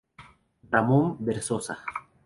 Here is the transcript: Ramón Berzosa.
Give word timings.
Ramón 0.71 1.17
Berzosa. 1.23 1.77